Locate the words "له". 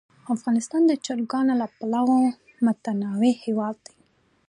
1.61-1.67